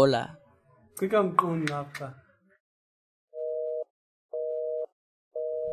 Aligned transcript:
Hola. 0.00 0.38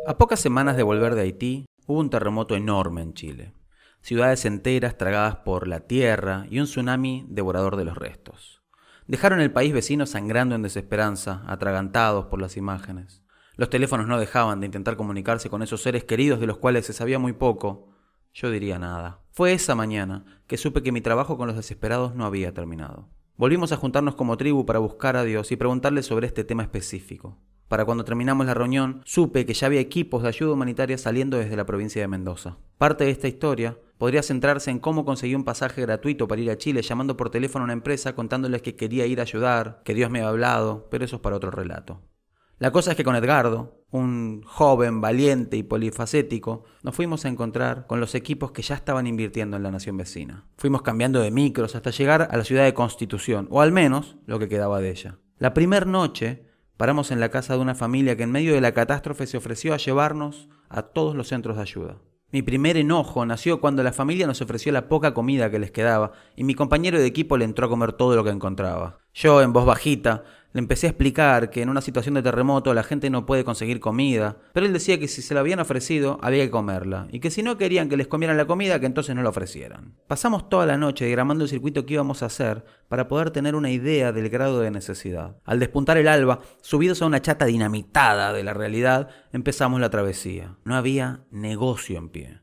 A 0.07 0.17
pocas 0.17 0.39
semanas 0.39 0.75
de 0.75 0.81
volver 0.81 1.13
de 1.13 1.21
Haití, 1.21 1.67
hubo 1.85 1.99
un 1.99 2.09
terremoto 2.09 2.55
enorme 2.55 3.03
en 3.03 3.13
Chile. 3.13 3.53
Ciudades 4.01 4.45
enteras 4.45 4.97
tragadas 4.97 5.35
por 5.35 5.67
la 5.67 5.81
tierra 5.81 6.47
y 6.49 6.57
un 6.57 6.65
tsunami 6.65 7.27
devorador 7.29 7.75
de 7.75 7.85
los 7.85 7.99
restos. 7.99 8.63
Dejaron 9.05 9.41
el 9.41 9.51
país 9.51 9.73
vecino 9.73 10.07
sangrando 10.07 10.55
en 10.55 10.63
desesperanza, 10.63 11.43
atragantados 11.45 12.25
por 12.25 12.41
las 12.41 12.57
imágenes. 12.57 13.21
Los 13.57 13.69
teléfonos 13.69 14.07
no 14.07 14.17
dejaban 14.17 14.59
de 14.59 14.65
intentar 14.65 14.97
comunicarse 14.97 15.51
con 15.51 15.61
esos 15.61 15.83
seres 15.83 16.03
queridos 16.03 16.39
de 16.39 16.47
los 16.47 16.57
cuales 16.57 16.87
se 16.87 16.93
sabía 16.93 17.19
muy 17.19 17.33
poco. 17.33 17.89
Yo 18.33 18.49
diría 18.49 18.79
nada. 18.79 19.19
Fue 19.33 19.53
esa 19.53 19.75
mañana 19.75 20.41
que 20.47 20.57
supe 20.57 20.81
que 20.81 20.91
mi 20.91 21.01
trabajo 21.01 21.37
con 21.37 21.45
los 21.45 21.55
desesperados 21.55 22.15
no 22.15 22.25
había 22.25 22.55
terminado. 22.55 23.07
Volvimos 23.37 23.73
a 23.73 23.75
juntarnos 23.75 24.15
como 24.15 24.37
tribu 24.37 24.65
para 24.65 24.79
buscar 24.79 25.17
a 25.17 25.25
Dios 25.25 25.51
y 25.51 25.57
preguntarle 25.57 26.03
sobre 26.03 26.25
este 26.25 26.45
tema 26.45 26.63
específico. 26.63 27.37
Para 27.67 27.83
cuando 27.83 28.05
terminamos 28.05 28.45
la 28.45 28.53
reunión, 28.53 29.01
supe 29.03 29.45
que 29.45 29.53
ya 29.53 29.67
había 29.67 29.81
equipos 29.81 30.23
de 30.23 30.29
ayuda 30.29 30.53
humanitaria 30.53 30.97
saliendo 30.97 31.35
desde 31.35 31.57
la 31.57 31.65
provincia 31.65 32.01
de 32.01 32.07
Mendoza. 32.07 32.55
Parte 32.77 33.03
de 33.03 33.09
esta 33.09 33.27
historia 33.27 33.77
podría 33.97 34.23
centrarse 34.23 34.71
en 34.71 34.79
cómo 34.79 35.03
conseguí 35.03 35.35
un 35.35 35.43
pasaje 35.43 35.81
gratuito 35.81 36.29
para 36.29 36.39
ir 36.39 36.49
a 36.49 36.57
Chile 36.57 36.81
llamando 36.81 37.17
por 37.17 37.29
teléfono 37.29 37.63
a 37.63 37.65
una 37.65 37.73
empresa 37.73 38.15
contándoles 38.15 38.61
que 38.61 38.77
quería 38.77 39.05
ir 39.05 39.19
a 39.19 39.23
ayudar, 39.23 39.81
que 39.83 39.93
Dios 39.93 40.09
me 40.09 40.19
había 40.19 40.29
hablado, 40.29 40.87
pero 40.89 41.03
eso 41.03 41.17
es 41.17 41.21
para 41.21 41.35
otro 41.35 41.51
relato. 41.51 41.99
La 42.57 42.71
cosa 42.71 42.91
es 42.91 42.97
que 42.97 43.03
con 43.03 43.17
Edgardo, 43.17 43.83
un 43.95 44.43
joven 44.43 45.01
valiente 45.01 45.57
y 45.57 45.63
polifacético, 45.63 46.63
nos 46.83 46.95
fuimos 46.95 47.25
a 47.25 47.29
encontrar 47.29 47.87
con 47.87 47.99
los 47.99 48.15
equipos 48.15 48.51
que 48.51 48.61
ya 48.61 48.75
estaban 48.75 49.07
invirtiendo 49.07 49.57
en 49.57 49.63
la 49.63 49.71
nación 49.71 49.97
vecina. 49.97 50.45
Fuimos 50.57 50.81
cambiando 50.81 51.21
de 51.21 51.31
micros 51.31 51.75
hasta 51.75 51.91
llegar 51.91 52.27
a 52.29 52.37
la 52.37 52.43
ciudad 52.43 52.63
de 52.63 52.73
Constitución, 52.73 53.47
o 53.49 53.61
al 53.61 53.71
menos 53.71 54.17
lo 54.25 54.39
que 54.39 54.49
quedaba 54.49 54.79
de 54.81 54.91
ella. 54.91 55.19
La 55.37 55.53
primera 55.53 55.85
noche 55.85 56.45
Paramos 56.77 57.11
en 57.11 57.21
la 57.21 57.29
casa 57.29 57.53
de 57.53 57.61
una 57.61 57.73
familia 57.73 58.17
que 58.17 58.23
en 58.23 58.31
medio 58.33 58.53
de 58.53 58.59
la 58.59 58.73
catástrofe 58.73 59.27
se 59.27 59.37
ofreció 59.37 59.73
a 59.73 59.77
llevarnos 59.77 60.49
a 60.67 60.81
todos 60.81 61.15
los 61.15 61.29
centros 61.29 61.55
de 61.55 61.61
ayuda. 61.61 62.01
Mi 62.31 62.41
primer 62.41 62.75
enojo 62.75 63.25
nació 63.25 63.61
cuando 63.61 63.81
la 63.81 63.93
familia 63.93 64.27
nos 64.27 64.41
ofreció 64.41 64.73
la 64.73 64.89
poca 64.89 65.13
comida 65.13 65.49
que 65.49 65.57
les 65.57 65.71
quedaba 65.71 66.11
y 66.35 66.43
mi 66.43 66.53
compañero 66.53 66.99
de 66.99 67.05
equipo 67.05 67.37
le 67.37 67.45
entró 67.45 67.67
a 67.67 67.69
comer 67.69 67.93
todo 67.93 68.17
lo 68.17 68.25
que 68.25 68.31
encontraba. 68.31 68.99
Yo, 69.13 69.41
en 69.41 69.53
voz 69.53 69.65
bajita, 69.65 70.25
le 70.55 70.59
empecé 70.59 70.87
a 70.87 70.91
explicar 70.91 71.49
que 71.49 71.61
en 71.61 71.67
una 71.67 71.81
situación 71.81 72.15
de 72.15 72.23
terremoto 72.23 72.73
la 72.73 72.83
gente 72.83 73.09
no 73.09 73.25
puede 73.25 73.43
conseguir 73.43 73.81
comida, 73.81 74.37
pero 74.53 74.65
él 74.65 74.71
decía 74.71 74.97
que 74.97 75.09
si 75.09 75.21
se 75.21 75.33
la 75.33 75.41
habían 75.41 75.59
ofrecido 75.59 76.17
había 76.21 76.45
que 76.45 76.49
comerla, 76.49 77.09
y 77.11 77.19
que 77.19 77.29
si 77.29 77.43
no 77.43 77.57
querían 77.57 77.89
que 77.89 77.97
les 77.97 78.07
comieran 78.07 78.37
la 78.37 78.47
comida, 78.47 78.79
que 78.79 78.85
entonces 78.85 79.13
no 79.17 79.21
la 79.21 79.31
ofrecieran. 79.31 79.97
Pasamos 80.07 80.47
toda 80.47 80.65
la 80.65 80.77
noche 80.77 81.03
diagramando 81.03 81.43
el 81.43 81.49
circuito 81.49 81.85
que 81.85 81.95
íbamos 81.95 82.23
a 82.23 82.27
hacer 82.27 82.63
para 82.87 83.09
poder 83.09 83.31
tener 83.31 83.53
una 83.53 83.69
idea 83.69 84.13
del 84.13 84.29
grado 84.29 84.61
de 84.61 84.71
necesidad. 84.71 85.35
Al 85.43 85.59
despuntar 85.59 85.97
el 85.97 86.07
alba, 86.07 86.39
subidos 86.61 87.01
a 87.01 87.07
una 87.07 87.21
chata 87.21 87.43
dinamitada 87.43 88.31
de 88.31 88.45
la 88.45 88.53
realidad, 88.53 89.09
empezamos 89.33 89.81
la 89.81 89.89
travesía. 89.89 90.55
No 90.63 90.75
había 90.75 91.25
negocio 91.31 91.97
en 91.97 92.07
pie. 92.07 92.39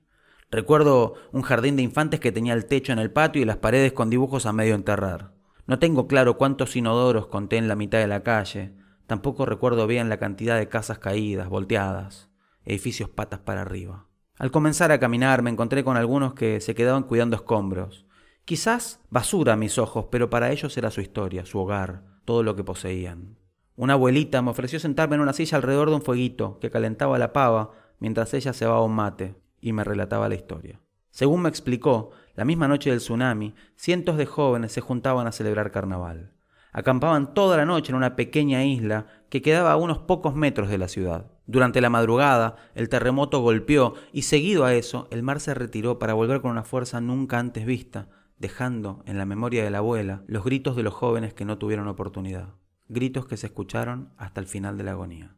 Recuerdo 0.51 1.15
un 1.33 1.41
jardín 1.41 1.77
de 1.77 1.83
infantes 1.83 2.21
que 2.21 2.31
tenía 2.31 2.53
el 2.53 2.67
techo 2.67 2.93
en 2.93 2.99
el 2.99 3.11
patio 3.11 3.41
y 3.41 3.47
las 3.47 3.57
paredes 3.57 3.95
con 3.95 4.11
dibujos 4.11 4.45
a 4.45 4.53
medio 4.53 4.75
enterrar. 4.75 5.32
No 5.67 5.79
tengo 5.79 6.09
claro 6.09 6.37
cuántos 6.37 6.75
inodoros 6.77 7.29
conté 7.29 7.57
en 7.57 7.69
la 7.69 7.77
mitad 7.77 7.99
de 7.99 8.09
la 8.09 8.23
calle, 8.23 8.75
tampoco 9.07 9.47
recuerdo 9.47 9.87
bien 9.87 10.09
la 10.09 10.19
cantidad 10.19 10.59
de 10.59 10.69
casas 10.69 10.99
caídas, 10.99 11.49
volteadas, 11.49 12.31
edificios 12.65 13.09
patas 13.09 13.41
para 13.41 13.63
arriba. 13.63 14.07
Al 14.39 14.51
comenzar 14.51 14.91
a 14.91 14.99
caminar 14.99 15.43
me 15.43 15.51
encontré 15.51 15.85
con 15.85 15.97
algunos 15.97 16.35
que 16.35 16.61
se 16.61 16.75
quedaban 16.75 17.05
cuidando 17.05 17.37
escombros. 17.37 18.07
Quizás 18.45 19.01
basura 19.09 19.53
a 19.53 19.57
mis 19.57 19.79
ojos, 19.79 20.07
pero 20.11 20.31
para 20.31 20.51
ellos 20.51 20.77
era 20.77 20.91
su 20.91 21.01
historia, 21.01 21.47
su 21.47 21.61
hogar, 21.61 22.03
todo 22.25 22.43
lo 22.43 22.57
que 22.57 22.65
poseían. 22.65 23.39
Una 23.77 23.93
abuelita 23.93 24.43
me 24.43 24.51
ofreció 24.51 24.81
sentarme 24.81 25.15
en 25.15 25.23
una 25.23 25.33
silla 25.33 25.57
alrededor 25.57 25.91
de 25.91 25.97
un 25.97 26.03
fueguito 26.03 26.59
que 26.59 26.71
calentaba 26.71 27.19
la 27.19 27.33
pava 27.33 27.71
mientras 28.01 28.35
ella 28.35 28.53
se 28.53 28.67
un 28.67 28.95
mate 28.95 29.37
y 29.61 29.73
me 29.73 29.85
relataba 29.85 30.29
la 30.29 30.35
historia. 30.35 30.81
Según 31.13 31.43
me 31.43 31.51
explicó, 31.51 32.11
la 32.35 32.47
misma 32.47 32.69
noche 32.69 32.89
del 32.89 33.01
tsunami, 33.01 33.55
cientos 33.77 34.17
de 34.17 34.25
jóvenes 34.25 34.73
se 34.73 34.81
juntaban 34.81 35.27
a 35.27 35.33
celebrar 35.33 35.71
carnaval. 35.71 36.33
Acampaban 36.73 37.35
toda 37.35 37.59
la 37.59 37.67
noche 37.67 37.93
en 37.93 37.97
una 37.97 38.17
pequeña 38.17 38.65
isla 38.65 39.07
que 39.29 39.43
quedaba 39.43 39.73
a 39.73 39.77
unos 39.77 39.99
pocos 39.99 40.35
metros 40.35 40.71
de 40.71 40.79
la 40.79 40.89
ciudad. 40.89 41.31
Durante 41.47 41.83
la 41.83 41.91
madrugada, 41.91 42.57
el 42.75 42.89
terremoto 42.89 43.41
golpeó 43.41 43.93
y 44.11 44.23
seguido 44.23 44.65
a 44.65 44.73
eso, 44.73 45.07
el 45.11 45.23
mar 45.23 45.41
se 45.41 45.53
retiró 45.53 45.99
para 45.99 46.15
volver 46.15 46.41
con 46.41 46.51
una 46.51 46.65
fuerza 46.65 47.03
nunca 47.03 47.39
antes 47.39 47.67
vista, 47.67 48.09
dejando 48.39 49.03
en 49.05 49.19
la 49.19 49.27
memoria 49.27 49.65
de 49.65 49.71
la 49.71 49.79
abuela 49.79 50.23
los 50.27 50.45
gritos 50.45 50.77
de 50.77 50.83
los 50.83 50.95
jóvenes 50.95 51.35
que 51.35 51.45
no 51.45 51.59
tuvieron 51.59 51.89
oportunidad, 51.89 52.55
gritos 52.89 53.27
que 53.27 53.37
se 53.37 53.49
escucharon 53.49 54.15
hasta 54.17 54.41
el 54.41 54.47
final 54.47 54.79
de 54.79 54.85
la 54.85 54.93
agonía. 54.93 55.37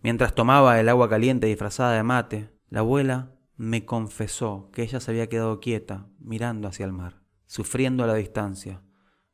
Mientras 0.00 0.34
tomaba 0.34 0.80
el 0.80 0.88
agua 0.88 1.10
caliente 1.10 1.48
disfrazada 1.48 1.92
de 1.92 2.02
mate, 2.02 2.50
la 2.70 2.80
abuela 2.80 3.32
me 3.56 3.84
confesó 3.84 4.70
que 4.72 4.82
ella 4.82 5.00
se 5.00 5.10
había 5.10 5.28
quedado 5.28 5.60
quieta, 5.60 6.06
mirando 6.18 6.68
hacia 6.68 6.86
el 6.86 6.92
mar, 6.92 7.22
sufriendo 7.46 8.04
a 8.04 8.06
la 8.06 8.14
distancia, 8.14 8.82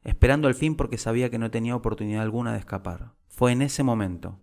esperando 0.03 0.49
al 0.49 0.55
fin 0.55 0.77
porque 0.77 0.99
sabía 0.99 1.31
que 1.31 1.39
no 1.39 1.51
tenía 1.51 1.77
oportunidad 1.77 2.23
alguna 2.23 2.53
de 2.53 2.59
escapar. 2.59 3.15
Fue 3.29 3.53
en 3.53 3.63
ese 3.63 3.83
momento 3.83 4.41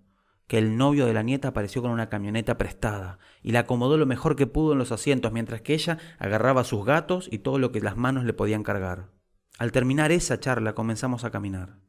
que 0.48 0.58
el 0.58 0.78
novio 0.78 1.06
de 1.06 1.14
la 1.14 1.24
nieta 1.24 1.50
apareció 1.50 1.82
con 1.82 1.92
una 1.92 2.10
camioneta 2.10 2.58
prestada 2.58 3.20
y 3.42 3.52
la 3.52 3.62
acomodó 3.62 3.98
lo 3.98 4.06
mejor 4.06 4.36
que 4.36 4.48
pudo 4.48 4.74
en 4.74 4.80
los 4.80 4.92
asientos 4.92 5.32
mientras 5.32 5.62
que 5.62 5.74
ella 5.74 5.98
agarraba 6.20 6.62
a 6.62 6.66
sus 6.66 6.86
gatos 6.86 7.28
y 7.32 7.40
todo 7.40 7.58
lo 7.58 7.72
que 7.72 7.82
las 7.82 7.98
manos 7.98 8.26
le 8.26 8.34
podían 8.34 8.64
cargar. 8.64 9.10
Al 9.58 9.72
terminar 9.72 10.12
esa 10.12 10.40
charla 10.40 10.76
comenzamos 10.76 11.24
a 11.24 11.32
caminar, 11.32 11.80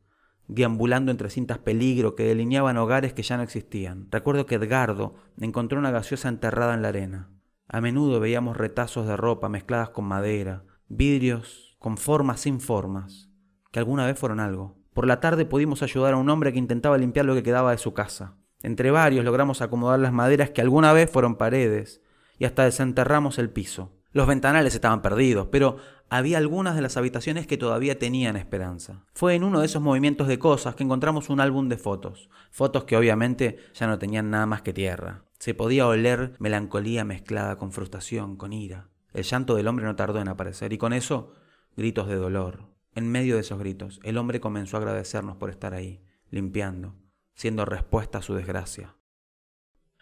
deambulando 0.49 1.11
entre 1.11 1.31
cintas 1.31 1.59
peligro 1.59 2.15
que 2.15 2.25
delineaban 2.25 2.77
hogares 2.77 3.13
que 3.13 3.23
ya 3.23 3.37
no 3.37 3.43
existían. 3.43 4.09
Recuerdo 4.11 4.47
que 4.47 4.55
Edgardo 4.55 5.15
encontró 5.41 5.79
una 5.79 5.91
gaseosa 5.91 6.29
enterrada 6.29 6.75
en 6.75 6.83
la 6.83 6.89
arena. 6.89 7.31
A 7.69 7.81
menudo 7.81 8.21
veíamos 8.21 8.57
retazos 8.57 9.07
de 9.07 9.17
ropa 9.17 9.49
mezcladas 9.49 9.91
con 9.91 10.05
madera, 10.05 10.65
vidrios 10.89 11.77
con 11.79 11.97
formas 11.97 12.41
sin 12.41 12.61
formas, 12.61 13.29
que 13.73 13.81
alguna 13.81 14.07
vez 14.07 14.19
fueron 14.19 14.39
algo. 14.41 14.79
Por 14.95 15.07
la 15.07 15.21
tarde 15.21 15.47
pudimos 15.47 15.83
ayudar 15.83 16.15
a 16.15 16.17
un 16.17 16.31
hombre 16.31 16.53
que 16.53 16.59
intentaba 16.59 16.97
limpiar 16.97 17.27
lo 17.27 17.35
que 17.35 17.43
quedaba 17.43 17.73
de 17.73 17.79
su 17.79 17.93
casa. 17.93 18.37
Entre 18.63 18.91
varios 18.91 19.25
logramos 19.25 19.63
acomodar 19.63 19.99
las 19.99 20.13
maderas 20.13 20.51
que 20.51 20.61
alguna 20.61 20.93
vez 20.93 21.11
fueron 21.11 21.37
paredes 21.37 22.03
y 22.39 22.45
hasta 22.45 22.65
desenterramos 22.65 23.39
el 23.39 23.51
piso. 23.51 23.96
Los 24.17 24.27
ventanales 24.27 24.75
estaban 24.75 25.03
perdidos, 25.03 25.49
pero 25.53 25.77
había 26.09 26.39
algunas 26.39 26.75
de 26.75 26.81
las 26.81 26.97
habitaciones 26.97 27.47
que 27.47 27.59
todavía 27.59 27.99
tenían 27.99 28.37
esperanza. 28.37 29.05
Fue 29.13 29.35
en 29.35 29.45
uno 29.45 29.61
de 29.61 29.67
esos 29.67 29.83
movimientos 29.83 30.27
de 30.27 30.39
cosas 30.39 30.75
que 30.75 30.85
encontramos 30.85 31.29
un 31.29 31.39
álbum 31.39 31.69
de 31.69 31.77
fotos, 31.77 32.31
fotos 32.51 32.85
que 32.85 32.97
obviamente 32.97 33.59
ya 33.75 33.87
no 33.87 33.99
tenían 33.99 34.31
nada 34.31 34.47
más 34.47 34.63
que 34.63 34.73
tierra. 34.73 35.27
Se 35.39 35.53
podía 35.53 35.87
oler 35.87 36.33
melancolía 36.39 37.05
mezclada 37.05 37.59
con 37.59 37.73
frustración, 37.73 38.37
con 38.37 38.55
ira. 38.55 38.89
El 39.13 39.25
llanto 39.25 39.55
del 39.55 39.69
hombre 39.69 39.85
no 39.85 39.97
tardó 39.97 40.19
en 40.19 40.29
aparecer 40.29 40.73
y 40.73 40.79
con 40.79 40.95
eso 40.95 41.35
gritos 41.77 42.09
de 42.09 42.17
dolor. 42.17 42.71
En 42.95 43.13
medio 43.13 43.35
de 43.35 43.43
esos 43.43 43.59
gritos, 43.59 44.01
el 44.03 44.17
hombre 44.17 44.41
comenzó 44.41 44.79
a 44.79 44.81
agradecernos 44.81 45.37
por 45.37 45.51
estar 45.51 45.75
ahí, 45.75 46.03
limpiando, 46.31 46.95
siendo 47.35 47.67
respuesta 47.67 48.17
a 48.17 48.23
su 48.23 48.35
desgracia. 48.35 48.96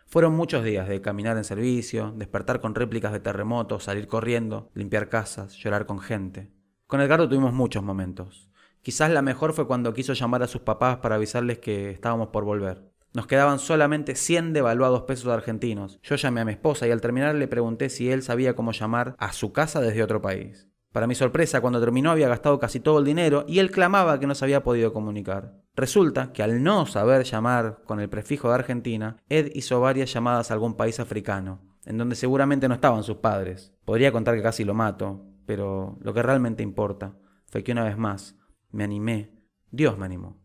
Fueron 0.06 0.34
muchos 0.34 0.64
días 0.64 0.88
de 0.88 1.00
caminar 1.00 1.36
en 1.36 1.44
servicio, 1.44 2.12
despertar 2.16 2.60
con 2.60 2.74
réplicas 2.74 3.12
de 3.12 3.20
terremotos, 3.20 3.84
salir 3.84 4.06
corriendo, 4.06 4.70
limpiar 4.74 5.08
casas, 5.08 5.54
llorar 5.54 5.86
con 5.86 5.98
gente. 5.98 6.50
Con 6.86 7.00
Edgardo 7.00 7.28
tuvimos 7.28 7.52
muchos 7.52 7.82
momentos. 7.82 8.48
Quizás 8.82 9.10
la 9.10 9.22
mejor 9.22 9.54
fue 9.54 9.66
cuando 9.66 9.94
quiso 9.94 10.12
llamar 10.12 10.42
a 10.42 10.46
sus 10.46 10.60
papás 10.60 10.98
para 10.98 11.14
avisarles 11.14 11.58
que 11.58 11.90
estábamos 11.90 12.28
por 12.28 12.44
volver. 12.44 12.92
Nos 13.14 13.26
quedaban 13.26 13.58
solamente 13.58 14.14
100 14.14 14.52
devaluados 14.52 15.02
pesos 15.02 15.32
argentinos. 15.32 16.00
Yo 16.02 16.16
llamé 16.16 16.40
a 16.40 16.44
mi 16.44 16.52
esposa 16.52 16.86
y 16.86 16.90
al 16.90 17.00
terminar 17.00 17.34
le 17.34 17.48
pregunté 17.48 17.88
si 17.88 18.10
él 18.10 18.22
sabía 18.22 18.54
cómo 18.54 18.72
llamar 18.72 19.16
a 19.18 19.32
su 19.32 19.52
casa 19.52 19.80
desde 19.80 20.02
otro 20.02 20.20
país. 20.20 20.68
Para 20.94 21.08
mi 21.08 21.16
sorpresa, 21.16 21.60
cuando 21.60 21.80
terminó 21.80 22.12
había 22.12 22.28
gastado 22.28 22.60
casi 22.60 22.78
todo 22.78 23.00
el 23.00 23.04
dinero 23.04 23.44
y 23.48 23.58
él 23.58 23.72
clamaba 23.72 24.20
que 24.20 24.28
no 24.28 24.36
se 24.36 24.44
había 24.44 24.62
podido 24.62 24.92
comunicar. 24.92 25.60
Resulta 25.74 26.32
que 26.32 26.44
al 26.44 26.62
no 26.62 26.86
saber 26.86 27.24
llamar 27.24 27.82
con 27.84 27.98
el 27.98 28.08
prefijo 28.08 28.46
de 28.46 28.54
Argentina, 28.54 29.16
Ed 29.28 29.50
hizo 29.56 29.80
varias 29.80 30.12
llamadas 30.12 30.52
a 30.52 30.54
algún 30.54 30.76
país 30.76 31.00
africano, 31.00 31.62
en 31.84 31.98
donde 31.98 32.14
seguramente 32.14 32.68
no 32.68 32.74
estaban 32.74 33.02
sus 33.02 33.16
padres. 33.16 33.74
Podría 33.84 34.12
contar 34.12 34.36
que 34.36 34.42
casi 34.44 34.62
lo 34.62 34.72
mato, 34.72 35.26
pero 35.46 35.98
lo 36.00 36.14
que 36.14 36.22
realmente 36.22 36.62
importa 36.62 37.16
fue 37.48 37.64
que 37.64 37.72
una 37.72 37.82
vez 37.82 37.98
más 37.98 38.38
me 38.70 38.84
animé, 38.84 39.32
Dios 39.72 39.98
me 39.98 40.06
animó, 40.06 40.40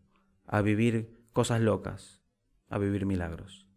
a 0.48 0.62
vivir 0.62 1.28
cosas 1.32 1.60
locas 1.60 2.24
a 2.68 2.78
vivir 2.78 3.06
milagros. 3.06 3.69